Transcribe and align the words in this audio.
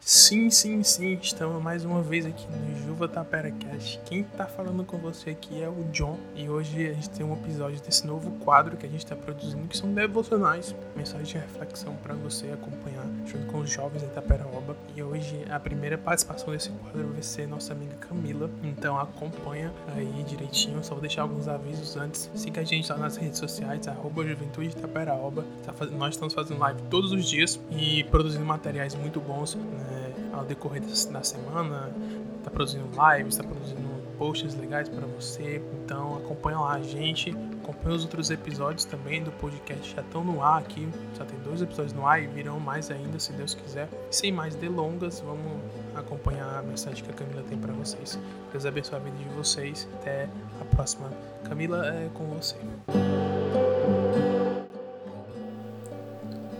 Sim, 0.00 0.48
sim, 0.48 0.82
sim, 0.82 1.18
estamos 1.20 1.62
mais 1.62 1.84
uma 1.84 2.00
vez 2.00 2.24
aqui 2.24 2.46
no 2.50 2.86
Juva 2.86 3.08
Tapera 3.08 3.50
Cast. 3.50 4.00
Quem 4.06 4.22
tá 4.22 4.46
falando 4.46 4.84
com 4.84 4.96
você 4.96 5.30
aqui 5.30 5.60
é 5.62 5.68
o 5.68 5.84
John 5.92 6.18
e 6.34 6.48
hoje 6.48 6.88
a 6.88 6.92
gente 6.94 7.10
tem 7.10 7.26
um 7.26 7.34
episódio 7.34 7.80
desse 7.82 8.06
novo 8.06 8.30
quadro 8.44 8.76
que 8.76 8.86
a 8.86 8.88
gente 8.88 9.04
está 9.04 9.16
produzindo 9.16 9.66
que 9.68 9.76
são 9.76 9.92
devocionais, 9.92 10.74
mensagens 10.96 11.28
de 11.28 11.36
reflexão 11.36 11.94
para 11.96 12.14
você 12.14 12.46
acompanhar 12.52 13.04
junto 13.28 13.46
com 13.46 13.58
os 13.58 13.70
jovens 13.70 14.02
da 14.02 14.08
Itaperaoba. 14.08 14.76
E 14.96 15.02
hoje 15.02 15.44
a 15.50 15.60
primeira 15.60 15.96
participação 15.96 16.52
desse 16.52 16.70
quadro 16.70 17.08
vai 17.12 17.22
ser 17.22 17.46
nossa 17.46 17.72
amiga 17.72 17.94
Camila, 17.96 18.50
então 18.62 18.98
acompanha 18.98 19.72
aí 19.94 20.24
direitinho. 20.26 20.82
Só 20.82 20.94
vou 20.94 21.00
deixar 21.00 21.22
alguns 21.22 21.46
avisos 21.46 21.96
antes. 21.96 22.30
Siga 22.34 22.62
a 22.62 22.64
gente 22.64 22.90
lá 22.90 22.98
nas 22.98 23.16
redes 23.16 23.38
sociais, 23.38 23.86
arroba 23.86 24.24
Juventude 24.24 24.70
Itaperaoba. 24.70 25.44
Tá. 25.64 25.74
Nós 25.92 26.14
estamos 26.14 26.34
fazendo 26.34 26.58
live 26.58 26.80
todos 26.90 27.12
os 27.12 27.28
dias 27.28 27.60
e 27.70 28.04
produzindo 28.04 28.44
materiais 28.44 28.94
muito 28.94 29.20
bons. 29.20 29.54
Né? 29.54 29.98
ao 30.38 30.44
decorrer 30.44 30.82
da 31.10 31.22
semana, 31.22 31.90
está 32.38 32.50
produzindo 32.50 32.86
lives, 32.86 33.34
está 33.34 33.44
produzindo 33.44 33.88
posts 34.16 34.54
legais 34.54 34.88
para 34.88 35.06
você. 35.06 35.62
Então 35.84 36.16
acompanha 36.16 36.58
lá 36.58 36.74
a 36.74 36.82
gente, 36.82 37.34
acompanha 37.68 37.96
os 37.96 38.02
outros 38.02 38.30
episódios 38.30 38.86
também 38.86 39.22
do 39.22 39.30
podcast 39.32 39.94
já 39.94 40.00
estão 40.00 40.24
no 40.24 40.42
ar 40.42 40.58
aqui. 40.58 40.88
Já 41.18 41.24
tem 41.26 41.38
dois 41.40 41.60
episódios 41.60 41.92
no 41.92 42.06
ar 42.06 42.22
e 42.22 42.26
virão 42.26 42.58
mais 42.58 42.90
ainda, 42.90 43.18
se 43.18 43.30
Deus 43.32 43.52
quiser. 43.52 43.88
Sem 44.10 44.32
mais 44.32 44.54
delongas, 44.54 45.20
vamos 45.20 45.60
acompanhar 45.94 46.58
a 46.58 46.62
mensagem 46.62 47.04
que 47.04 47.10
a 47.10 47.14
Camila 47.14 47.44
tem 47.46 47.58
para 47.58 47.74
vocês. 47.74 48.18
Deus 48.52 48.64
abençoe 48.64 48.96
a 48.96 48.98
vida 49.00 49.16
de 49.18 49.28
vocês. 49.36 49.86
Até 50.00 50.30
a 50.60 50.64
próxima. 50.74 51.12
Camila, 51.44 51.86
é 51.86 52.08
com 52.14 52.24
você. 52.28 52.56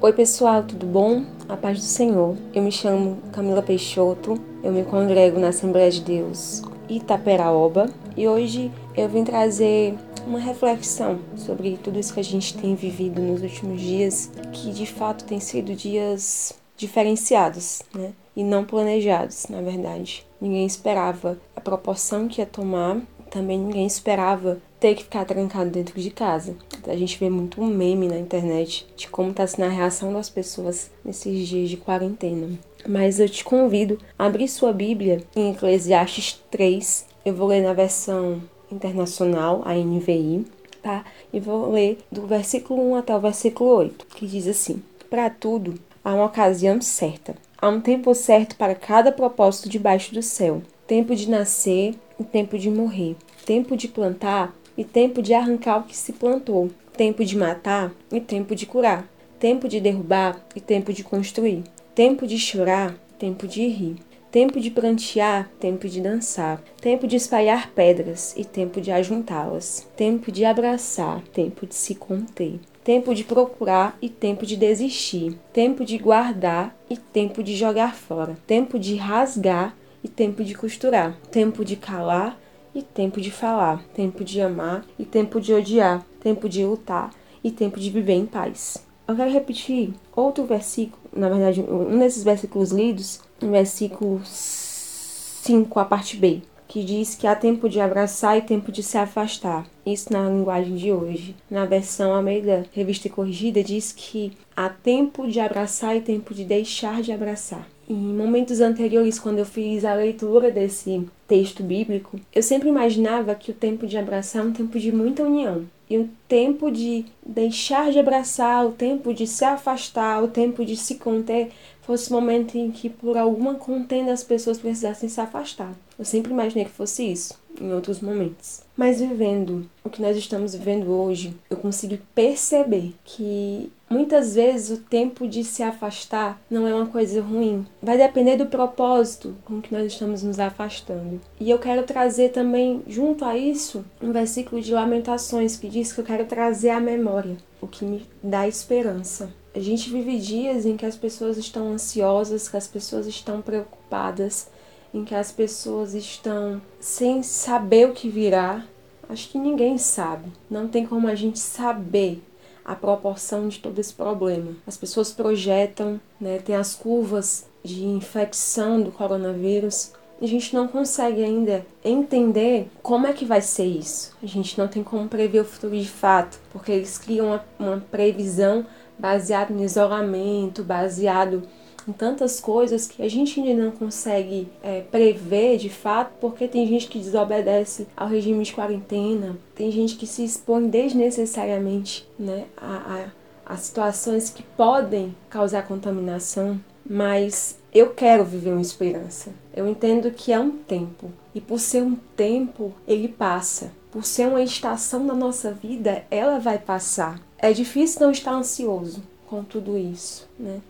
Oi 0.01 0.13
pessoal, 0.13 0.63
tudo 0.63 0.87
bom? 0.87 1.25
A 1.49 1.57
paz 1.57 1.79
do 1.79 1.85
Senhor. 1.85 2.37
Eu 2.53 2.63
me 2.63 2.71
chamo 2.71 3.17
Camila 3.33 3.63
Peixoto, 3.63 4.39
eu 4.63 4.71
me 4.71 4.85
congrego 4.85 5.41
na 5.41 5.49
Assembleia 5.49 5.91
de 5.91 6.03
Deus 6.03 6.63
Itaperaoba 6.89 7.87
e 8.17 8.27
hoje 8.27 8.71
eu 8.97 9.09
vim 9.09 9.25
trazer 9.25 9.95
uma 10.29 10.39
reflexão 10.39 11.19
sobre 11.37 11.79
tudo 11.79 11.99
isso 11.99 12.13
que 12.13 12.21
a 12.21 12.25
gente 12.25 12.57
tem 12.57 12.75
vivido 12.75 13.21
nos 13.23 13.43
últimos 13.43 13.81
dias, 13.81 14.31
que 14.53 14.73
de 14.73 14.85
fato 14.85 15.25
tem 15.25 15.41
sido 15.41 15.75
dias 15.75 16.53
diferenciados, 16.77 17.83
né? 17.95 18.13
E 18.37 18.45
não 18.45 18.65
planejados, 18.65 19.47
na 19.49 19.63
verdade. 19.63 20.25
Ninguém 20.41 20.67
esperava 20.67 21.39
a 21.57 21.61
proporção 21.61 22.29
que 22.29 22.41
ia 22.41 22.47
tomar, 22.47 23.01
também 23.31 23.59
ninguém 23.59 23.87
esperava 23.87 24.59
ter 24.79 24.95
que 24.95 25.03
ficar 25.03 25.25
trancado 25.25 25.71
dentro 25.71 26.01
de 26.01 26.11
casa. 26.11 26.55
A 26.87 26.95
gente 26.95 27.19
vê 27.19 27.29
muito 27.29 27.61
meme 27.65 28.07
na 28.07 28.19
internet 28.19 28.87
de 28.97 29.09
como 29.09 29.31
está 29.31 29.47
sendo 29.47 29.65
a 29.65 29.71
reação 29.71 30.13
das 30.13 30.31
pessoas 30.31 30.91
nesses 31.05 31.49
dias 31.49 31.69
de 31.69 31.77
quarentena. 31.77 32.51
Mas 32.87 33.19
eu 33.19 33.29
te 33.29 33.43
convido 33.43 33.99
a 34.17 34.27
abrir 34.27 34.47
sua 34.47 34.73
Bíblia 34.73 35.25
em 35.35 35.51
Eclesiastes 35.51 36.41
3. 36.51 37.07
Eu 37.25 37.35
vou 37.35 37.49
ler 37.49 37.63
na 37.63 37.73
versão 37.73 38.41
internacional, 38.71 39.63
a 39.65 39.75
NVI, 39.75 40.47
tá? 40.83 41.05
E 41.33 41.41
vou 41.41 41.71
ler 41.71 41.99
do 42.11 42.27
versículo 42.27 42.91
1 42.93 42.97
até 42.97 43.17
o 43.17 43.21
versículo 43.21 43.71
8, 43.71 44.07
que 44.15 44.27
diz 44.27 44.47
assim: 44.47 44.83
Para 45.11 45.31
tudo 45.31 45.75
há 46.05 46.15
uma 46.15 46.27
ocasião 46.27 46.81
certa. 46.81 47.35
Há 47.61 47.69
um 47.69 47.81
tempo 47.81 48.15
certo 48.15 48.57
para 48.57 48.75
cada 48.75 49.11
propósito 49.11 49.69
debaixo 49.69 50.15
do 50.15 50.23
céu. 50.23 50.63
Tempo 50.87 51.15
de 51.15 51.29
nascer 51.29 51.95
e 52.19 52.25
tempo 52.25 52.57
de 52.57 52.71
morrer. 52.71 53.17
Tempo 53.45 53.77
de 53.77 53.89
plantar 53.89 54.55
e 54.77 54.85
tempo 54.85 55.21
de 55.21 55.35
arrancar 55.35 55.79
o 55.79 55.83
que 55.83 55.97
se 55.97 56.13
plantou, 56.13 56.71
tempo 56.97 57.25
de 57.25 57.37
matar 57.37 57.91
e 58.13 58.21
tempo 58.21 58.55
de 58.55 58.65
curar, 58.65 59.05
tempo 59.41 59.69
de 59.69 59.81
derrubar 59.81 60.41
e 60.55 60.61
tempo 60.61 60.93
de 60.93 61.03
construir, 61.03 61.65
tempo 61.97 62.29
de 62.29 62.39
chorar, 62.39 62.95
tempo 63.19 63.49
de 63.49 63.67
rir, 63.67 63.97
tempo 64.31 64.61
de 64.61 64.71
prantear, 64.71 65.51
tempo 65.59 65.89
de 65.89 66.01
dançar, 66.01 66.63
tempo 66.81 67.07
de 67.07 67.17
espalhar 67.17 67.71
pedras 67.71 68.35
e 68.37 68.45
tempo 68.45 68.81
de 68.81 68.91
ajuntá-las, 68.91 69.89
tempo 69.97 70.31
de 70.31 70.45
abraçar, 70.45 71.23
tempo 71.33 71.67
de 71.67 71.75
se 71.75 71.95
conter, 71.95 72.61
tempo 72.85 73.15
de 73.15 73.25
procurar 73.25 73.97
e 74.03 74.09
tempo 74.09 74.45
de 74.45 74.57
desistir, 74.57 75.39
tempo 75.53 75.85
de 75.85 75.97
guardar 75.99 76.77
e 76.91 76.97
tempo 76.97 77.43
de 77.43 77.57
jogar 77.57 77.95
fora, 77.95 78.37
tempo 78.47 78.79
de 78.79 78.97
rasgar 78.97 79.75
e 80.05 80.09
tempo 80.09 80.45
de 80.45 80.55
costurar, 80.55 81.17
tempo 81.31 81.65
de 81.65 81.77
calar 81.77 82.39
e 82.75 82.83
tempo 82.83 83.21
de 83.21 83.31
falar, 83.31 83.83
tempo 83.95 84.23
de 84.23 84.41
amar 84.41 84.85
e 84.99 85.05
tempo 85.05 85.41
de 85.41 85.53
odiar, 85.55 86.05
tempo 86.21 86.49
de 86.49 86.65
lutar 86.65 87.11
e 87.43 87.51
tempo 87.51 87.81
de 87.81 87.91
viver 87.91 88.13
em 88.13 88.27
paz. 88.27 88.87
Eu 89.07 89.17
quero 89.17 89.31
repetir 89.31 89.95
outro 90.15 90.45
versículo, 90.45 91.03
na 91.13 91.31
verdade, 91.31 91.63
um 91.63 91.99
desses 91.99 92.23
versículos 92.23 92.71
lidos, 92.71 93.21
o 93.43 93.51
versículo 93.51 94.21
5, 94.25 95.79
a 95.79 95.85
parte 95.85 96.17
B, 96.17 96.43
que 96.67 96.85
diz 96.85 97.15
que 97.15 97.27
há 97.27 97.35
tempo 97.35 97.69
de 97.69 97.81
abraçar 97.81 98.37
e 98.37 98.43
tempo 98.43 98.71
de 98.71 98.83
se 98.83 98.99
afastar. 98.99 99.67
Isso 99.87 100.13
na 100.13 100.29
linguagem 100.29 100.77
de 100.77 100.93
hoje. 100.93 101.35
Na 101.51 101.65
versão 101.65 102.15
Almeida 102.15 102.67
Revista 102.73 103.09
Corrigida 103.09 103.65
diz 103.65 103.93
que 103.93 104.33
há 104.55 104.69
tempo 104.69 105.27
de 105.27 105.41
abraçar 105.41 105.97
e 105.97 106.01
tempo 106.01 106.35
de 106.35 106.45
deixar 106.45 107.01
de 107.01 107.13
abraçar. 107.13 107.67
Em 107.89 107.95
momentos 107.95 108.61
anteriores, 108.61 109.19
quando 109.19 109.39
eu 109.39 109.47
fiz 109.47 109.85
a 109.85 109.95
leitura 109.95 110.51
desse 110.51 110.91
texto 111.29 111.63
bíblico, 111.63 112.19
eu 112.35 112.43
sempre 112.43 112.69
imaginava 112.69 113.35
que 113.35 113.51
o 113.51 113.55
tempo 113.55 113.87
de 113.87 113.99
abraçar 113.99 114.43
é 114.43 114.49
um 114.49 114.53
tempo 114.53 114.79
de 114.79 114.91
muita 114.91 115.23
união. 115.23 115.67
E 115.89 115.97
o 115.97 116.09
tempo 116.27 116.71
de 116.71 117.05
deixar 117.25 117.93
de 117.93 117.99
abraçar, 117.99 118.67
o 118.67 118.73
tempo 118.73 119.15
de 119.15 119.27
se 119.27 119.45
afastar, 119.45 120.23
o 120.23 120.29
tempo 120.29 120.65
de 120.65 120.77
se 120.77 120.97
conter, 120.97 121.51
fosse 121.83 122.11
o 122.11 122.13
momento 122.13 122.57
em 122.57 122.71
que, 122.71 122.91
por 122.91 123.17
alguma 123.17 123.55
contenda, 123.55 124.13
as 124.13 124.23
pessoas 124.23 124.59
precisassem 124.59 125.09
se 125.09 125.21
afastar. 125.21 125.73
Eu 125.99 126.05
sempre 126.05 126.33
imaginei 126.33 126.65
que 126.65 126.71
fosse 126.71 127.11
isso, 127.11 127.39
em 127.61 127.73
outros 127.73 128.01
momentos. 128.01 128.63
Mas 128.77 129.01
vivendo 129.01 129.69
o 129.85 129.91
que 129.91 130.03
nós 130.03 130.17
estamos 130.17 130.55
vivendo 130.55 130.91
hoje, 130.91 131.37
eu 131.51 131.57
consigo 131.57 131.99
perceber 132.15 132.95
que 133.05 133.71
muitas 133.91 134.35
vezes 134.35 134.79
o 134.79 134.83
tempo 134.83 135.27
de 135.27 135.43
se 135.43 135.63
afastar 135.63 136.41
não 136.51 136.67
é 136.67 136.75
uma 136.75 136.87
coisa 136.87 137.21
ruim. 137.21 137.67
Vai 137.83 137.97
depender 137.99 138.37
do 138.37 138.47
propósito 138.47 139.35
com 139.45 139.61
que 139.61 139.73
nós 139.73 139.93
estamos 139.93 140.23
nos 140.23 140.39
afastando. 140.39 141.21
E 141.41 141.51
eu 141.51 141.59
quero 141.59 141.83
trazer 141.85 142.31
também, 142.31 142.83
junto 142.87 143.25
a 143.25 143.37
isso, 143.37 143.85
um 144.01 144.13
versículo 144.13 144.61
de 144.61 144.73
Lamentações 144.73 145.57
que 145.57 145.69
diz 145.69 145.93
que 145.93 146.01
eu 146.01 146.05
quero 146.05 146.27
trazer 146.27 146.71
a 146.71 146.81
memória, 146.81 147.37
o 147.61 147.67
que 147.67 147.85
me 147.85 148.07
dá 148.23 148.47
esperança. 148.47 149.31
A 149.55 149.61
gente 149.61 149.91
vive 149.91 150.19
dias 150.19 150.65
em 150.65 150.77
que 150.77 150.87
as 150.87 150.97
pessoas 150.97 151.37
estão 151.37 151.73
ansiosas, 151.73 152.49
que 152.49 152.57
as 152.57 152.69
pessoas 152.69 153.09
estão 153.09 153.43
preocupadas, 153.43 154.49
em 154.93 155.05
que 155.05 155.15
as 155.15 155.31
pessoas 155.31 155.95
estão 155.95 156.61
sem 156.81 157.23
saber 157.23 157.89
o 157.89 157.93
que 157.93 158.09
virá. 158.09 158.65
Acho 159.09 159.29
que 159.31 159.39
ninguém 159.39 159.79
sabe. 159.79 160.31
Não 160.51 160.69
tem 160.69 160.87
como 160.87 161.09
a 161.09 161.15
gente 161.15 161.39
saber 161.39 162.23
a 162.65 162.75
proporção 162.75 163.49
de 163.49 163.59
todo 163.59 163.79
esse 163.79 163.95
problema. 163.95 164.53
As 164.67 164.77
pessoas 164.77 165.11
projetam, 165.11 165.99
né, 166.21 166.39
tem 166.39 166.55
as 166.55 166.75
curvas 166.75 167.47
de 167.65 167.87
infecção 167.87 168.83
do 168.83 168.93
coronavírus. 168.93 169.93
A 170.21 170.27
gente 170.27 170.55
não 170.55 170.69
consegue 170.69 171.25
ainda 171.25 171.65
entender 171.83 172.69
como 172.83 173.07
é 173.07 173.13
que 173.13 173.25
vai 173.25 173.41
ser 173.41 173.65
isso. 173.65 174.15
A 174.23 174.27
gente 174.27 174.59
não 174.59 174.69
tem 174.69 174.83
como 174.83 175.09
prever 175.09 175.41
o 175.41 175.45
futuro 175.45 175.79
de 175.79 175.89
fato, 175.89 176.39
porque 176.53 176.73
eles 176.73 176.99
criam 176.99 177.29
uma, 177.29 177.45
uma 177.59 177.85
previsão 177.91 178.67
baseado 178.99 179.51
no 179.51 179.65
isolamento, 179.65 180.63
baseado 180.63 181.45
em 181.89 181.93
tantas 181.93 182.39
coisas 182.39 182.87
que 182.87 183.03
a 183.03 183.09
gente 183.09 183.41
ainda 183.41 183.65
não 183.65 183.71
consegue 183.71 184.49
é, 184.63 184.83
prever 184.83 185.57
de 185.57 185.71
fato, 185.71 186.13
porque 186.21 186.47
tem 186.47 186.67
gente 186.67 186.87
que 186.87 186.99
desobedece 186.99 187.87
ao 187.97 188.07
regime 188.07 188.45
de 188.45 188.53
quarentena, 188.53 189.39
tem 189.55 189.71
gente 189.71 189.97
que 189.97 190.07
se 190.07 190.23
expõe 190.23 190.69
desnecessariamente 190.69 192.07
né, 192.19 192.45
a, 192.57 193.11
a, 193.47 193.55
a 193.55 193.57
situações 193.57 194.29
que 194.29 194.43
podem 194.43 195.17
causar 195.31 195.67
contaminação, 195.67 196.61
mas 196.89 197.59
eu 197.73 197.91
quero 197.91 198.25
viver 198.25 198.51
uma 198.51 198.61
esperança. 198.61 199.31
Eu 199.55 199.67
entendo 199.67 200.11
que 200.11 200.33
é 200.33 200.39
um 200.39 200.51
tempo, 200.51 201.11
e 201.35 201.41
por 201.41 201.59
ser 201.59 201.83
um 201.83 201.97
tempo, 202.17 202.73
ele 202.87 203.09
passa. 203.09 203.73
Por 203.91 204.05
ser 204.05 204.29
uma 204.29 204.43
estação 204.43 205.07
da 205.07 205.15
nossa 205.15 205.53
vida, 205.53 206.05
ela 206.11 206.39
vai 206.39 206.59
passar. 206.59 207.19
É 207.39 207.53
difícil 207.53 208.03
não 208.03 208.11
estar 208.11 208.33
ansioso 208.33 209.03
com 209.27 209.43
tudo 209.43 209.77
isso, 209.79 210.29
né? 210.39 210.61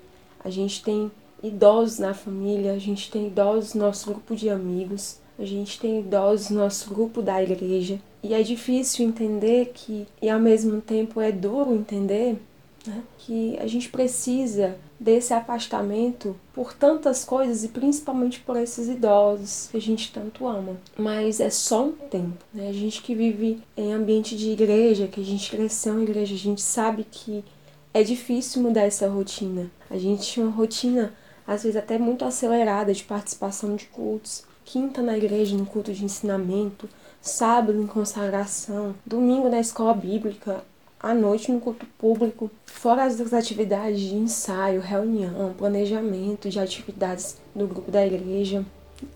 A 0.49 0.51
gente 0.51 0.83
tem 0.83 1.11
idosos 1.43 1.99
na 1.99 2.15
família, 2.15 2.73
a 2.73 2.79
gente 2.79 3.11
tem 3.11 3.27
idosos 3.27 3.75
no 3.75 3.85
nosso 3.85 4.11
grupo 4.11 4.35
de 4.35 4.49
amigos, 4.49 5.19
a 5.39 5.45
gente 5.45 5.79
tem 5.79 6.01
idosos 6.01 6.49
no 6.49 6.61
nosso 6.61 6.89
grupo 6.89 7.21
da 7.21 7.43
igreja. 7.43 8.01
E 8.23 8.33
é 8.33 8.43
difícil 8.43 9.07
entender 9.07 9.73
que, 9.75 10.07
e 10.23 10.31
ao 10.31 10.41
mesmo 10.41 10.81
tempo 10.81 11.21
é 11.21 11.31
duro 11.31 11.75
entender, 11.75 12.39
né, 12.87 13.03
que 13.19 13.59
a 13.61 13.67
gente 13.67 13.91
precisa 13.91 14.79
desse 14.99 15.35
afastamento 15.35 16.35
por 16.55 16.73
tantas 16.73 17.27
coisas 17.27 17.63
e 17.63 17.69
principalmente 17.69 18.41
por 18.41 18.57
esses 18.57 18.89
idosos 18.89 19.69
que 19.71 19.77
a 19.77 19.81
gente 19.81 20.11
tanto 20.11 20.49
ama. 20.49 20.79
Mas 20.97 21.41
é 21.41 21.51
só 21.51 21.85
um 21.85 21.93
tempo. 21.93 22.43
Né? 22.55 22.71
A 22.71 22.73
gente 22.73 23.03
que 23.03 23.15
vive 23.15 23.63
em 23.77 23.93
ambiente 23.93 24.35
de 24.35 24.51
igreja, 24.51 25.09
que 25.09 25.21
a 25.21 25.25
gente 25.25 25.51
cresceu 25.51 26.01
em 26.01 26.05
igreja, 26.05 26.35
a 26.35 26.39
gente 26.39 26.63
sabe 26.63 27.05
que 27.09 27.45
é 27.93 28.03
difícil 28.03 28.63
mudar 28.63 28.83
essa 28.83 29.09
rotina. 29.09 29.71
A 29.91 29.97
gente 29.97 30.23
tinha 30.23 30.47
uma 30.47 30.55
rotina 30.55 31.13
às 31.47 31.63
vezes 31.63 31.77
até 31.77 31.97
muito 31.99 32.27
acelerada 32.27 32.93
de 32.93 33.03
participação 33.05 33.75
de 33.75 33.87
cultos, 33.87 34.45
quinta 34.67 35.01
na 35.01 35.17
igreja 35.17 35.57
no 35.57 35.65
culto 35.65 35.91
de 35.95 36.05
ensinamento, 36.05 36.87
sábado 37.23 37.81
em 37.81 37.87
consagração, 37.87 38.95
domingo 39.07 39.49
na 39.49 39.59
escola 39.59 39.95
bíblica, 39.95 40.63
à 41.01 41.15
noite 41.15 41.51
no 41.51 41.59
culto 41.59 41.87
público, 41.97 42.51
fora 42.67 43.05
as 43.05 43.33
atividades 43.33 44.01
de 44.01 44.15
ensaio, 44.15 44.81
reunião, 44.83 45.55
planejamento 45.57 46.51
de 46.51 46.61
atividades 46.61 47.39
do 47.55 47.67
grupo 47.67 47.91
da 47.91 48.07
igreja, 48.07 48.63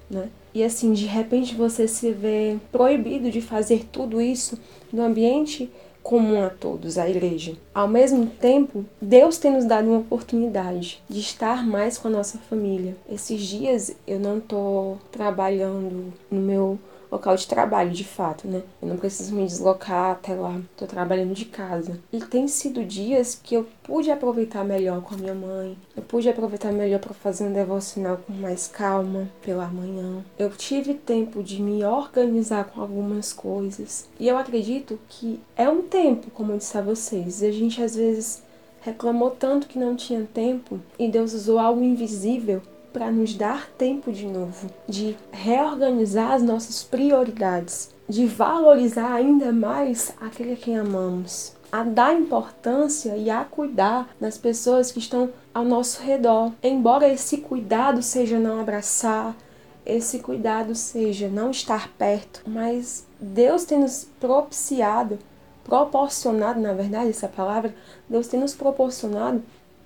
né? 0.08 0.30
E 0.54 0.62
assim, 0.62 0.94
de 0.94 1.06
repente 1.06 1.54
você 1.54 1.86
se 1.86 2.12
vê 2.12 2.58
proibido 2.70 3.30
de 3.30 3.42
fazer 3.42 3.86
tudo 3.92 4.22
isso 4.22 4.58
no 4.92 5.02
ambiente 5.02 5.70
comum 6.02 6.42
a 6.42 6.50
todos, 6.50 6.98
a 6.98 7.08
igreja. 7.08 7.56
Ao 7.74 7.86
mesmo 7.88 8.26
tempo, 8.26 8.84
Deus 9.00 9.38
tem 9.38 9.52
nos 9.52 9.64
dado 9.64 9.88
uma 9.88 10.00
oportunidade 10.00 11.02
de 11.08 11.20
estar 11.20 11.66
mais 11.66 11.96
com 11.96 12.08
a 12.08 12.10
nossa 12.10 12.38
família. 12.38 12.96
Esses 13.10 13.40
dias 13.40 13.94
eu 14.06 14.18
não 14.18 14.40
tô 14.40 14.96
trabalhando 15.10 16.12
no 16.30 16.40
meu 16.40 16.78
local 17.12 17.36
de 17.36 17.46
trabalho, 17.46 17.90
de 17.90 18.04
fato, 18.04 18.48
né? 18.48 18.62
Eu 18.80 18.88
não 18.88 18.96
preciso 18.96 19.34
me 19.34 19.44
deslocar 19.44 20.12
até 20.12 20.34
lá, 20.34 20.58
tô 20.76 20.86
trabalhando 20.86 21.34
de 21.34 21.44
casa. 21.44 22.00
E 22.10 22.18
tem 22.18 22.48
sido 22.48 22.82
dias 22.82 23.38
que 23.40 23.54
eu 23.54 23.68
pude 23.82 24.10
aproveitar 24.10 24.64
melhor 24.64 25.02
com 25.02 25.14
a 25.14 25.18
minha 25.18 25.34
mãe, 25.34 25.76
eu 25.94 26.02
pude 26.02 26.28
aproveitar 26.28 26.72
melhor 26.72 27.00
para 27.00 27.12
fazer 27.12 27.44
um 27.44 27.52
devocional 27.52 28.16
com 28.16 28.32
mais 28.32 28.66
calma 28.66 29.28
pela 29.42 29.66
manhã. 29.66 30.24
Eu 30.38 30.48
tive 30.50 30.94
tempo 30.94 31.42
de 31.42 31.60
me 31.60 31.84
organizar 31.84 32.64
com 32.64 32.80
algumas 32.80 33.32
coisas. 33.32 34.08
E 34.18 34.26
eu 34.26 34.38
acredito 34.38 34.98
que 35.08 35.38
é 35.54 35.68
um 35.68 35.82
tempo, 35.82 36.30
como 36.30 36.52
eu 36.52 36.58
disse 36.58 36.78
a 36.78 36.82
vocês, 36.82 37.42
e 37.42 37.46
a 37.46 37.52
gente 37.52 37.82
às 37.82 37.94
vezes 37.94 38.42
reclamou 38.80 39.30
tanto 39.30 39.68
que 39.68 39.78
não 39.78 39.94
tinha 39.94 40.26
tempo 40.34 40.80
e 40.98 41.08
Deus 41.08 41.34
usou 41.34 41.58
algo 41.58 41.82
invisível 41.82 42.60
para 42.92 43.10
nos 43.10 43.34
dar 43.34 43.68
tempo 43.78 44.12
de 44.12 44.26
novo, 44.26 44.68
de 44.88 45.16
reorganizar 45.30 46.32
as 46.32 46.42
nossas 46.42 46.82
prioridades, 46.82 47.90
de 48.08 48.26
valorizar 48.26 49.12
ainda 49.12 49.52
mais 49.52 50.12
aquele 50.20 50.52
a 50.52 50.56
quem 50.56 50.76
amamos, 50.76 51.54
a 51.70 51.82
dar 51.82 52.14
importância 52.14 53.16
e 53.16 53.30
a 53.30 53.44
cuidar 53.44 54.14
das 54.20 54.36
pessoas 54.36 54.92
que 54.92 54.98
estão 54.98 55.30
ao 55.54 55.64
nosso 55.64 56.02
redor. 56.02 56.52
Embora 56.62 57.08
esse 57.08 57.38
cuidado 57.38 58.02
seja 58.02 58.38
não 58.38 58.60
abraçar, 58.60 59.34
esse 59.84 60.18
cuidado 60.18 60.74
seja 60.74 61.28
não 61.28 61.50
estar 61.50 61.88
perto, 61.98 62.42
mas 62.46 63.06
Deus 63.18 63.64
tem 63.64 63.80
nos 63.80 64.06
propiciado, 64.20 65.18
proporcionado, 65.64 66.60
na 66.60 66.72
verdade, 66.72 67.10
essa 67.10 67.28
palavra, 67.28 67.74
Deus 68.08 68.28
tem 68.28 68.38
nos 68.38 68.54
proporcionado 68.54 69.42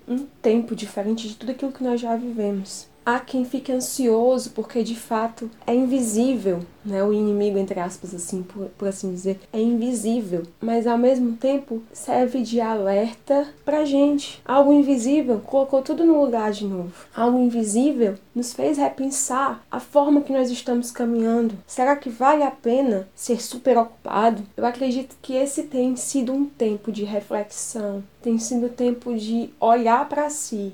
um 0.07 0.25
tempo 0.41 0.75
diferente 0.75 1.27
de 1.27 1.35
tudo 1.35 1.51
aquilo 1.51 1.71
que 1.71 1.83
nós 1.83 1.99
já 1.99 2.15
vivemos. 2.15 2.87
Há 3.09 3.21
quem 3.21 3.45
fique 3.45 3.71
ansioso 3.71 4.49
porque 4.49 4.83
de 4.83 4.93
fato 4.93 5.49
é 5.65 5.73
invisível, 5.73 6.59
né? 6.83 7.01
O 7.01 7.13
inimigo, 7.13 7.57
entre 7.57 7.79
aspas, 7.79 8.13
assim, 8.13 8.43
por, 8.43 8.65
por 8.77 8.85
assim 8.85 9.13
dizer, 9.13 9.39
é 9.53 9.61
invisível, 9.61 10.43
mas 10.59 10.85
ao 10.85 10.97
mesmo 10.97 11.37
tempo 11.37 11.81
serve 11.93 12.41
de 12.41 12.59
alerta 12.59 13.47
pra 13.63 13.85
gente. 13.85 14.41
Algo 14.43 14.73
invisível 14.73 15.39
colocou 15.39 15.81
tudo 15.81 16.03
no 16.03 16.21
lugar 16.21 16.51
de 16.51 16.65
novo. 16.65 16.91
Algo 17.15 17.39
invisível 17.39 18.15
nos 18.35 18.51
fez 18.51 18.77
repensar 18.77 19.63
a 19.71 19.79
forma 19.79 20.19
que 20.19 20.33
nós 20.33 20.51
estamos 20.51 20.91
caminhando. 20.91 21.55
Será 21.65 21.95
que 21.95 22.09
vale 22.09 22.43
a 22.43 22.51
pena 22.51 23.07
ser 23.15 23.41
super 23.41 23.77
ocupado? 23.77 24.43
Eu 24.57 24.65
acredito 24.65 25.15
que 25.21 25.33
esse 25.33 25.63
tem 25.63 25.95
sido 25.95 26.33
um 26.33 26.43
tempo 26.43 26.91
de 26.91 27.05
reflexão, 27.05 28.03
tem 28.21 28.37
sido 28.37 28.67
tempo 28.67 29.15
de 29.15 29.49
olhar 29.61 30.09
para 30.09 30.29
si, 30.29 30.73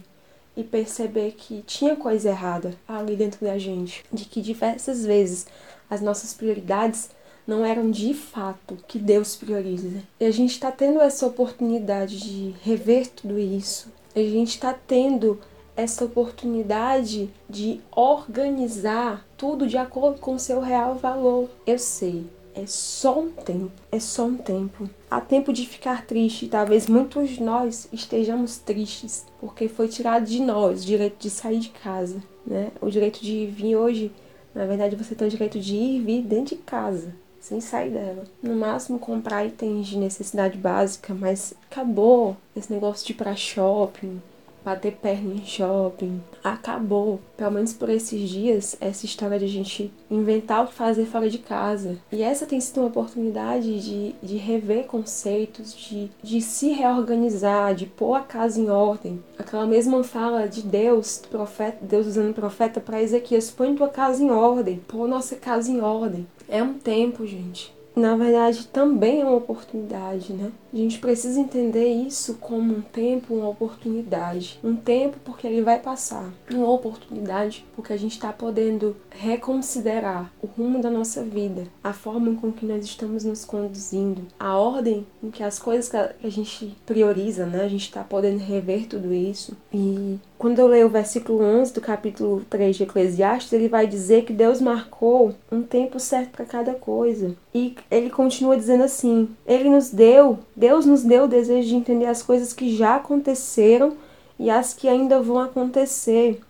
e 0.56 0.64
perceber 0.64 1.32
que 1.32 1.64
tinha 1.66 1.96
coisa 1.96 2.30
errada 2.30 2.76
ali 2.88 3.16
dentro 3.16 3.46
da 3.46 3.58
gente, 3.58 4.04
de 4.12 4.26
que 4.26 4.42
diversas 4.42 5.06
vezes 5.06 5.48
as 5.90 6.02
nossas 6.02 6.34
prioridades 6.34 7.10
não 7.46 7.66
eram 7.66 7.92
de 7.92 8.14
fato 8.14 8.78
que 8.88 8.98
Deus 8.98 9.36
prioriza. 9.36 10.02
E 10.20 10.26
a 10.26 10.32
gente 10.32 10.52
está 10.52 10.72
tendo 10.72 11.02
essa 11.02 11.26
oportunidade 11.26 12.20
de 12.20 12.56
rever 12.64 13.08
tudo 13.08 13.38
isso. 13.38 13.92
A 14.16 14.20
gente 14.20 14.50
está 14.50 14.74
tendo 14.74 15.40
essa 15.76 16.06
oportunidade 16.06 17.30
de 17.50 17.82
organizar 17.92 19.26
tudo 19.36 19.68
de 19.68 19.78
acordo 19.78 20.20
com 20.20 20.36
o 20.36 20.40
seu 20.40 20.62
real 20.62 20.96
valor. 20.96 21.50
Eu 21.66 21.80
sei, 21.80 22.26
é 22.56 22.66
só 22.66 23.20
um 23.20 23.32
tempo, 23.32 23.72
é 23.92 24.00
só 24.00 24.26
um 24.26 24.38
tempo. 24.38 24.90
Há 25.10 25.20
tempo 25.20 25.52
de 25.52 25.68
ficar 25.68 26.06
triste, 26.06 26.48
talvez 26.48 26.88
muitos 26.88 27.30
de 27.30 27.44
nós 27.44 27.88
estejamos 27.92 28.58
tristes, 28.58 29.26
porque 29.40 29.68
foi 29.68 29.88
tirado 29.88 30.26
de 30.26 30.42
nós 30.42 30.84
o 30.84 30.86
direito 30.86 31.18
de 31.20 31.30
sair 31.30 31.60
de 31.60 31.70
casa, 31.70 32.22
né? 32.46 32.72
O 32.82 32.90
direito 32.90 33.22
de 33.22 33.46
vir 33.48 33.76
hoje, 33.76 34.12
na 34.54 34.66
verdade 34.66 34.96
você 34.96 35.16
tem 35.16 35.28
o 35.28 35.32
direito 35.32 35.60
de 35.60 35.76
ir 35.76 35.98
e 35.98 36.02
vir 36.02 36.22
dentro 36.22 36.56
de 36.56 36.62
casa, 36.62 37.14
sem 37.40 37.60
sair 37.60 37.92
dela. 37.92 38.24
No 38.42 38.56
máximo 38.56 39.00
comprar 39.00 39.46
itens 39.46 39.88
de 39.88 39.98
necessidade 39.98 40.58
básica, 40.58 41.14
mas 41.14 41.54
acabou 41.70 42.38
esse 42.56 42.72
negócio 42.72 43.06
de 43.06 43.14
ir 43.14 43.16
pra 43.16 43.36
shopping, 43.36 44.22
bater 44.64 44.94
perna 44.94 45.34
em 45.34 45.46
shopping. 45.46 46.22
Acabou, 46.44 47.20
pelo 47.38 47.52
menos 47.52 47.74
por 47.74 47.90
esses 47.90 48.30
dias, 48.30 48.76
essa 48.80 49.06
história 49.06 49.40
de 49.40 49.46
a 49.46 49.50
gente 49.50 49.92
inventar 50.10 50.64
o 50.64 50.68
que 50.68 50.74
fazer 50.74 51.06
fora 51.06 51.30
de 51.30 51.38
casa. 51.38 51.98
E 52.12 52.22
essa 52.22 52.46
tem 52.46 52.60
sido 52.60 52.82
uma 52.82 52.88
oportunidade 52.88 53.80
de, 53.80 54.16
de 54.22 54.38
rever 54.38 54.86
conceitos, 54.86 55.76
de, 55.76 56.10
de 56.22 56.42
se 56.42 56.70
reorganizar, 56.70 57.76
de 57.76 57.86
pôr 57.86 58.16
a 58.16 58.22
casa 58.22 58.60
em 58.60 58.70
ordem. 58.70 59.24
Aquela 59.38 59.66
mesma 59.66 60.04
fala 60.04 60.48
de 60.48 60.62
Deus, 60.62 61.22
profeta, 61.30 61.78
Deus 61.82 62.08
usando 62.08 62.32
o 62.32 62.34
profeta 62.34 62.80
para 62.80 63.02
Ezequias: 63.02 63.52
põe 63.52 63.76
tua 63.76 63.90
casa 63.90 64.24
em 64.24 64.32
ordem, 64.32 64.82
pôr 64.88 65.08
nossa 65.08 65.36
casa 65.36 65.72
em 65.72 65.82
ordem. 65.82 66.28
É 66.48 66.62
um 66.62 66.74
tempo, 66.74 67.26
gente 67.26 67.74
na 67.96 68.16
verdade 68.16 68.68
também 68.68 69.22
é 69.22 69.26
uma 69.26 69.38
oportunidade, 69.38 70.34
né? 70.34 70.52
A 70.74 70.76
gente 70.76 70.98
precisa 70.98 71.40
entender 71.40 71.88
isso 71.88 72.36
como 72.36 72.74
um 72.74 72.82
tempo, 72.82 73.36
uma 73.36 73.50
oportunidade. 73.50 74.60
Um 74.64 74.76
tempo 74.76 75.18
porque 75.24 75.46
ele 75.46 75.62
vai 75.62 75.80
passar. 75.80 76.34
Uma 76.52 76.70
oportunidade 76.70 77.66
porque 77.76 77.94
a 77.94 77.98
gente 77.98 78.14
está 78.14 78.34
podendo 78.34 78.96
reconsiderar 79.12 80.32
o 80.42 80.48
rumo 80.48 80.82
da 80.82 80.90
nossa 80.90 81.24
vida, 81.24 81.68
a 81.84 81.94
forma 81.94 82.36
com 82.36 82.52
que 82.52 82.66
nós 82.66 82.84
estamos 82.84 83.24
nos 83.24 83.46
conduzindo, 83.46 84.26
a 84.40 84.58
ordem 84.58 85.06
em 85.22 85.30
que 85.30 85.44
as 85.44 85.60
coisas 85.60 85.90
que 85.90 85.98
a 85.98 86.30
gente 86.30 86.76
prioriza, 86.86 87.46
né? 87.46 87.64
A 87.64 87.68
gente 87.68 87.84
está 87.84 88.04
podendo 88.04 88.40
rever 88.40 88.88
tudo 88.88 89.14
isso. 89.14 89.56
E 89.72 90.20
quando 90.44 90.60
eu 90.60 90.68
leio 90.68 90.88
o 90.88 90.90
versículo 90.90 91.42
11 91.42 91.72
do 91.72 91.80
capítulo 91.80 92.44
3 92.50 92.76
de 92.76 92.84
Eclesiastes, 92.84 93.54
ele 93.54 93.70
vai 93.70 93.88
dizer 93.88 94.26
que 94.26 94.34
Deus 94.34 94.60
marcou 94.60 95.34
um 95.50 95.64
tempo 95.64 96.02
certo 96.02 96.32
para 96.32 96.44
cada 96.44 96.74
coisa. 96.74 97.34
E 97.56 97.78
ele 97.90 98.10
continua 98.10 98.58
dizendo 98.58 98.84
assim: 98.84 99.30
Ele 99.48 99.70
nos 99.70 99.90
deu, 99.90 100.40
Deus 100.54 100.86
nos 100.86 101.02
deu 101.02 101.24
o 101.24 101.28
desejo 101.30 101.70
de 101.70 101.76
entender 101.76 102.08
as 102.08 102.22
coisas 102.22 102.52
que 102.52 102.76
já 102.76 102.98
aconteceram 102.98 103.94
e 104.38 104.50
as 104.50 104.74
que 104.74 104.90
ainda 104.90 105.22
vão 105.22 105.40
acontecer. 105.40 106.42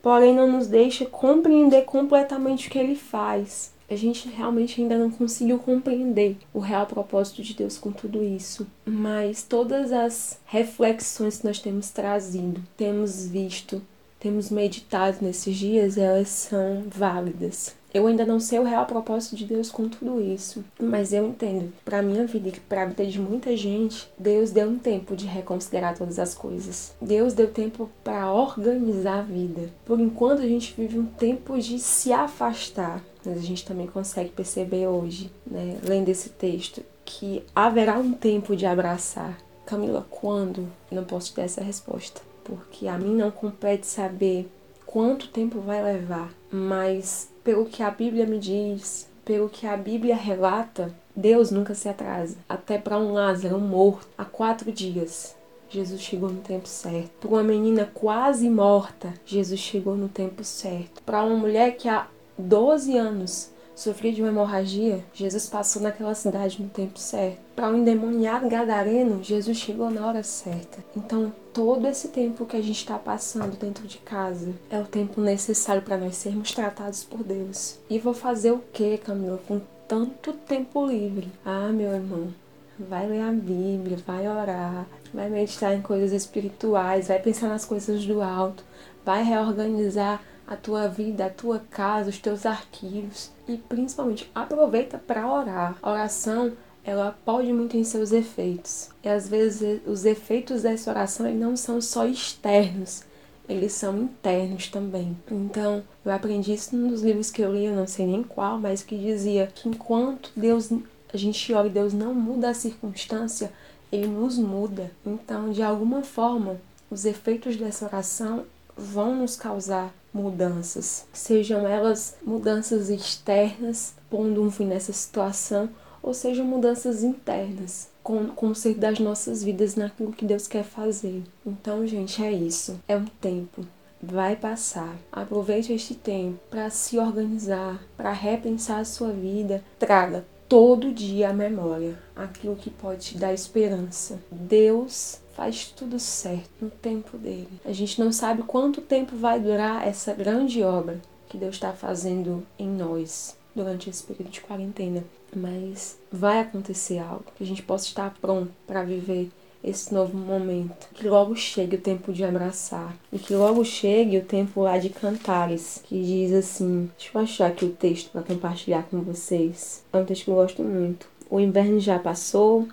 Porém, 0.00 0.34
não 0.34 0.50
nos 0.50 0.66
deixa 0.66 1.04
compreender 1.04 1.84
completamente 1.84 2.68
o 2.68 2.70
que 2.70 2.78
ele 2.78 2.94
faz. 2.94 3.74
A 3.90 3.96
gente 3.96 4.28
realmente 4.28 4.80
ainda 4.80 4.98
não 4.98 5.10
conseguiu 5.10 5.58
compreender 5.58 6.36
o 6.52 6.58
real 6.58 6.86
propósito 6.86 7.42
de 7.42 7.54
Deus 7.54 7.78
com 7.78 7.90
tudo 7.90 8.22
isso. 8.22 8.66
Mas 8.84 9.42
todas 9.42 9.92
as 9.92 10.38
reflexões 10.44 11.38
que 11.38 11.46
nós 11.46 11.58
temos 11.58 11.88
trazido, 11.90 12.62
temos 12.76 13.26
visto, 13.26 13.80
temos 14.20 14.50
meditado 14.50 15.18
nesses 15.22 15.56
dias, 15.56 15.96
elas 15.96 16.28
são 16.28 16.84
válidas. 16.88 17.78
Eu 17.92 18.06
ainda 18.06 18.26
não 18.26 18.38
sei 18.38 18.58
o 18.58 18.64
real 18.64 18.84
propósito 18.84 19.34
de 19.34 19.46
Deus 19.46 19.70
com 19.70 19.88
tudo 19.88 20.20
isso, 20.20 20.62
mas 20.78 21.14
eu 21.14 21.26
entendo, 21.26 21.72
para 21.86 22.02
minha 22.02 22.26
vida 22.26 22.48
e 22.48 22.60
para 22.60 22.82
a 22.82 22.86
vida 22.86 23.06
de 23.06 23.18
muita 23.18 23.56
gente, 23.56 24.06
Deus 24.18 24.50
deu 24.50 24.68
um 24.68 24.78
tempo 24.78 25.16
de 25.16 25.24
reconsiderar 25.24 25.96
todas 25.96 26.18
as 26.18 26.34
coisas. 26.34 26.94
Deus 27.00 27.32
deu 27.32 27.48
tempo 27.50 27.88
para 28.04 28.30
organizar 28.30 29.20
a 29.20 29.22
vida. 29.22 29.70
Por 29.86 29.98
enquanto 29.98 30.42
a 30.42 30.46
gente 30.46 30.74
vive 30.76 30.98
um 30.98 31.06
tempo 31.06 31.58
de 31.58 31.78
se 31.78 32.12
afastar, 32.12 33.02
mas 33.24 33.38
a 33.38 33.40
gente 33.40 33.64
também 33.64 33.86
consegue 33.86 34.30
perceber 34.30 34.86
hoje, 34.86 35.30
né, 35.46 35.78
lendo 35.82 36.08
esse 36.08 36.30
texto, 36.30 36.82
que 37.04 37.42
haverá 37.54 37.98
um 37.98 38.12
tempo 38.12 38.54
de 38.54 38.66
abraçar. 38.66 39.36
Camila, 39.64 40.06
quando? 40.10 40.68
Não 40.90 41.04
posso 41.04 41.30
te 41.30 41.36
dar 41.36 41.42
essa 41.42 41.62
resposta, 41.62 42.20
porque 42.44 42.86
a 42.86 42.98
mim 42.98 43.14
não 43.14 43.30
compete 43.30 43.86
saber 43.86 44.50
quanto 44.86 45.28
tempo 45.28 45.60
vai 45.60 45.82
levar, 45.82 46.32
mas 46.50 47.30
pelo 47.44 47.66
que 47.66 47.82
a 47.82 47.90
Bíblia 47.90 48.26
me 48.26 48.38
diz, 48.38 49.08
pelo 49.24 49.48
que 49.48 49.66
a 49.66 49.76
Bíblia 49.76 50.16
relata, 50.16 50.94
Deus 51.14 51.50
nunca 51.50 51.74
se 51.74 51.88
atrasa. 51.88 52.36
Até 52.48 52.78
para 52.78 52.98
um 52.98 53.12
Lázaro 53.12 53.58
morto 53.58 54.08
há 54.16 54.24
quatro 54.24 54.72
dias, 54.72 55.36
Jesus 55.68 56.00
chegou 56.00 56.30
no 56.30 56.40
tempo 56.40 56.66
certo. 56.66 57.10
Para 57.20 57.28
uma 57.28 57.42
menina 57.42 57.90
quase 57.92 58.48
morta, 58.48 59.12
Jesus 59.26 59.60
chegou 59.60 59.94
no 59.94 60.08
tempo 60.08 60.42
certo. 60.42 61.02
Para 61.02 61.22
uma 61.22 61.36
mulher 61.36 61.76
que 61.76 61.88
há 61.88 62.06
12 62.38 62.96
anos 62.96 63.50
sofria 63.78 64.12
de 64.12 64.20
uma 64.20 64.30
hemorragia, 64.30 65.04
Jesus 65.14 65.48
passou 65.48 65.80
naquela 65.80 66.14
cidade 66.14 66.60
no 66.60 66.68
tempo 66.68 66.98
certo. 66.98 67.38
Para 67.54 67.68
o 67.68 67.72
um 67.72 67.78
endemoniado 67.78 68.48
gadareno, 68.48 69.22
Jesus 69.22 69.56
chegou 69.56 69.88
na 69.88 70.04
hora 70.04 70.22
certa. 70.24 70.78
Então, 70.96 71.32
todo 71.52 71.86
esse 71.86 72.08
tempo 72.08 72.44
que 72.44 72.56
a 72.56 72.60
gente 72.60 72.78
está 72.78 72.98
passando 72.98 73.56
dentro 73.56 73.86
de 73.86 73.98
casa 73.98 74.52
é 74.68 74.80
o 74.80 74.84
tempo 74.84 75.20
necessário 75.20 75.82
para 75.82 75.96
nós 75.96 76.16
sermos 76.16 76.52
tratados 76.52 77.04
por 77.04 77.22
Deus. 77.22 77.78
E 77.88 78.00
vou 78.00 78.14
fazer 78.14 78.50
o 78.50 78.62
que, 78.72 78.98
Camila, 78.98 79.40
com 79.46 79.60
tanto 79.86 80.32
tempo 80.32 80.84
livre? 80.84 81.28
Ah, 81.44 81.70
meu 81.72 81.92
irmão, 81.94 82.34
vai 82.78 83.06
ler 83.06 83.22
a 83.22 83.32
Bíblia, 83.32 83.98
vai 84.04 84.28
orar, 84.28 84.86
vai 85.14 85.30
meditar 85.30 85.74
em 85.74 85.82
coisas 85.82 86.12
espirituais, 86.12 87.08
vai 87.08 87.20
pensar 87.20 87.48
nas 87.48 87.64
coisas 87.64 88.04
do 88.04 88.20
alto, 88.22 88.64
vai 89.04 89.22
reorganizar 89.22 90.20
a 90.48 90.56
tua 90.56 90.88
vida, 90.88 91.26
a 91.26 91.30
tua 91.30 91.60
casa, 91.70 92.08
os 92.08 92.18
teus 92.18 92.46
arquivos 92.46 93.30
e 93.46 93.58
principalmente 93.58 94.30
aproveita 94.34 94.98
para 94.98 95.30
orar. 95.30 95.76
A 95.82 95.90
oração 95.90 96.52
ela 96.82 97.16
pode 97.22 97.52
muito 97.52 97.76
em 97.76 97.84
seus 97.84 98.12
efeitos. 98.12 98.88
E 99.04 99.08
às 99.08 99.28
vezes 99.28 99.82
os 99.86 100.06
efeitos 100.06 100.62
dessa 100.62 100.90
oração 100.90 101.30
não 101.34 101.54
são 101.54 101.82
só 101.82 102.06
externos, 102.06 103.02
eles 103.46 103.72
são 103.72 103.98
internos 103.98 104.68
também. 104.68 105.14
Então, 105.30 105.82
eu 106.04 106.12
aprendi 106.12 106.54
isso 106.54 106.74
num 106.74 106.88
dos 106.88 107.02
livros 107.02 107.30
que 107.30 107.42
eu 107.42 107.52
li, 107.52 107.66
eu 107.66 107.76
não 107.76 107.86
sei 107.86 108.06
nem 108.06 108.22
qual, 108.22 108.58
mas 108.58 108.82
que 108.82 108.96
dizia 108.96 109.48
que 109.54 109.68
enquanto 109.68 110.30
Deus 110.34 110.70
a 111.12 111.16
gente 111.16 111.52
ora 111.52 111.66
e 111.66 111.70
Deus 111.70 111.92
não 111.92 112.14
muda 112.14 112.50
a 112.50 112.54
circunstância, 112.54 113.52
ele 113.92 114.06
nos 114.06 114.38
muda. 114.38 114.90
Então, 115.04 115.50
de 115.50 115.62
alguma 115.62 116.02
forma, 116.02 116.58
os 116.90 117.04
efeitos 117.04 117.56
dessa 117.56 117.86
oração 117.86 118.44
vão 118.78 119.14
nos 119.16 119.36
causar 119.36 119.92
mudanças, 120.14 121.06
sejam 121.12 121.66
elas 121.66 122.16
mudanças 122.24 122.88
externas, 122.88 123.94
pondo 124.08 124.42
um 124.42 124.50
fim 124.50 124.66
nessa 124.66 124.92
situação, 124.92 125.68
ou 126.02 126.14
sejam 126.14 126.46
mudanças 126.46 127.02
internas, 127.02 127.88
com 128.02 128.22
o 128.22 128.28
conserto 128.28 128.78
das 128.78 128.98
nossas 128.98 129.42
vidas 129.42 129.74
naquilo 129.74 130.12
que 130.12 130.24
Deus 130.24 130.46
quer 130.46 130.64
fazer. 130.64 131.22
Então, 131.44 131.86
gente, 131.86 132.22
é 132.22 132.32
isso. 132.32 132.80
É 132.88 132.96
um 132.96 133.04
tempo. 133.20 133.66
Vai 134.00 134.36
passar. 134.36 134.96
Aproveite 135.10 135.72
este 135.72 135.94
tempo 135.94 136.38
para 136.48 136.70
se 136.70 136.98
organizar, 136.98 137.82
para 137.96 138.12
repensar 138.12 138.78
a 138.78 138.84
sua 138.84 139.10
vida. 139.10 139.62
Traga 139.78 140.24
todo 140.48 140.92
dia 140.92 141.28
a 141.28 141.34
memória 141.34 141.98
aquilo 142.16 142.56
que 142.56 142.70
pode 142.70 143.04
te 143.04 143.18
dar 143.18 143.34
esperança. 143.34 144.18
Deus 144.30 145.20
faz 145.38 145.66
tudo 145.66 146.00
certo 146.00 146.50
no 146.60 146.68
tempo 146.68 147.16
dele. 147.16 147.60
A 147.64 147.72
gente 147.72 148.00
não 148.00 148.10
sabe 148.10 148.42
quanto 148.42 148.80
tempo 148.80 149.14
vai 149.14 149.38
durar 149.38 149.86
essa 149.86 150.12
grande 150.12 150.64
obra 150.64 151.00
que 151.28 151.38
Deus 151.38 151.54
está 151.54 151.72
fazendo 151.72 152.44
em 152.58 152.66
nós 152.66 153.36
durante 153.54 153.88
esse 153.88 154.02
período 154.02 154.32
de 154.32 154.40
quarentena, 154.40 155.04
mas 155.32 155.96
vai 156.10 156.40
acontecer 156.40 156.98
algo 156.98 157.24
que 157.36 157.44
a 157.44 157.46
gente 157.46 157.62
possa 157.62 157.86
estar 157.86 158.12
pronto 158.20 158.50
para 158.66 158.82
viver 158.82 159.30
esse 159.62 159.94
novo 159.94 160.18
momento. 160.18 160.88
Que 160.92 161.08
logo 161.08 161.36
chegue 161.36 161.76
o 161.76 161.80
tempo 161.80 162.12
de 162.12 162.24
abraçar. 162.24 162.96
E 163.12 163.18
que 163.20 163.32
logo 163.32 163.64
chegue 163.64 164.18
o 164.18 164.24
tempo 164.24 164.62
lá 164.62 164.76
de 164.76 164.90
cantares. 164.90 165.80
Que 165.84 166.02
diz 166.02 166.32
assim: 166.32 166.90
deixa 166.98 167.16
eu 167.16 167.20
achar 167.20 167.46
aqui 167.46 167.64
o 167.64 167.70
texto 167.70 168.10
para 168.10 168.22
compartilhar 168.22 168.82
com 168.90 169.02
vocês. 169.02 169.84
É 169.92 169.98
um 169.98 170.04
texto 170.04 170.24
que 170.24 170.30
eu 170.30 170.34
gosto 170.34 170.64
muito. 170.64 171.08
O 171.30 171.38
inverno 171.38 171.78
já 171.78 171.98
passou, 171.98 172.66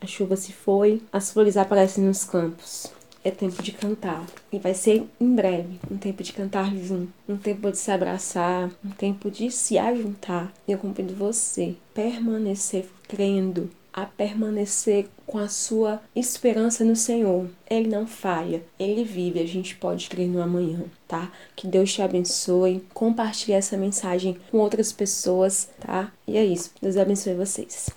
a 0.00 0.06
chuva 0.06 0.36
se 0.36 0.52
foi, 0.52 1.02
as 1.12 1.30
flores 1.30 1.56
aparecem 1.56 2.04
nos 2.04 2.24
campos. 2.24 2.92
É 3.22 3.30
tempo 3.30 3.62
de 3.62 3.72
cantar. 3.72 4.26
E 4.52 4.58
vai 4.58 4.74
ser 4.74 5.08
em 5.18 5.34
breve 5.34 5.80
um 5.90 5.96
tempo 5.96 6.22
de 6.22 6.32
cantar 6.32 6.74
junto, 6.76 7.10
um 7.26 7.38
tempo 7.38 7.70
de 7.70 7.78
se 7.78 7.90
abraçar, 7.90 8.70
um 8.84 8.90
tempo 8.90 9.30
de 9.30 9.50
se 9.50 9.78
ajuntar. 9.78 10.52
E 10.68 10.72
eu 10.72 10.78
convido 10.78 11.14
você 11.14 11.74
permanecer 11.94 12.86
crendo, 13.08 13.70
a 13.94 14.04
permanecer 14.04 15.06
com 15.24 15.38
a 15.38 15.48
sua 15.48 16.02
esperança 16.14 16.84
no 16.84 16.96
Senhor. 16.96 17.48
Ele 17.70 17.88
não 17.88 18.06
falha, 18.06 18.62
ele 18.78 19.04
vive. 19.04 19.40
A 19.40 19.46
gente 19.46 19.76
pode 19.76 20.10
crer 20.10 20.28
no 20.28 20.42
amanhã, 20.42 20.82
tá? 21.06 21.32
Que 21.56 21.66
Deus 21.66 21.92
te 21.92 22.02
abençoe. 22.02 22.84
Compartilhe 22.92 23.52
essa 23.52 23.76
mensagem 23.76 24.36
com 24.50 24.58
outras 24.58 24.92
pessoas, 24.92 25.70
tá? 25.80 26.12
E 26.26 26.36
é 26.36 26.44
isso. 26.44 26.72
Deus 26.82 26.96
abençoe 26.96 27.34
vocês. 27.34 27.88